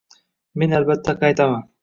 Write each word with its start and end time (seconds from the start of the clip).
Men, 0.63 0.73
albatta, 0.79 1.17
qaytaman 1.21 1.65